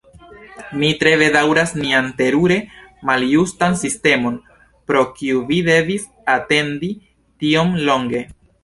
Mi 0.83 0.87
tre 1.01 1.11
bedaŭras 1.21 1.73
nian 1.81 2.07
terure 2.21 2.57
maljustan 3.11 3.79
sistemon, 3.85 4.41
pro 4.89 5.05
kiu 5.21 5.45
vi 5.53 5.63
devis 5.71 6.11
atendi 6.39 6.95
tiom 7.45 7.81
longe! 7.89 8.29